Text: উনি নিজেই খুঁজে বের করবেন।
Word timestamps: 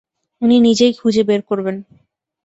উনি 0.41 0.55
নিজেই 0.59 0.93
খুঁজে 0.93 1.23
বের 1.23 1.41
করবেন। 1.41 1.75